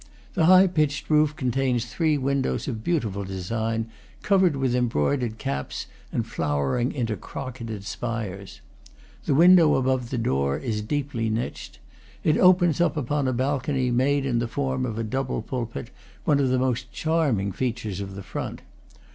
The 0.33 0.45
high 0.45 0.65
pitched 0.65 1.11
roof 1.11 1.35
contains 1.35 1.85
three 1.85 2.17
windows 2.17 2.67
of 2.67 2.83
beautiful 2.83 3.23
design, 3.23 3.85
covered 4.23 4.55
with 4.55 4.73
embroidered 4.75 5.37
caps 5.37 5.85
and 6.11 6.25
flowering 6.25 6.91
into 6.91 7.15
crocketed 7.15 7.83
spires. 7.83 8.61
The 9.25 9.35
window 9.35 9.75
above 9.75 10.09
the 10.09 10.17
door 10.17 10.57
is 10.57 10.81
deeply 10.81 11.29
niched; 11.29 11.77
it 12.23 12.35
opens 12.35 12.81
upon 12.81 13.27
a 13.27 13.31
balcony 13.31 13.91
made 13.91 14.25
in 14.25 14.39
the 14.39 14.47
form 14.47 14.87
of 14.87 14.97
a 14.97 15.03
double 15.03 15.43
pulpit, 15.43 15.91
one 16.25 16.39
of 16.39 16.49
the 16.49 16.57
most 16.57 16.91
charm 16.91 17.39
ing 17.39 17.51
features 17.51 18.01
of 18.01 18.15
the 18.15 18.23
front. 18.23 18.63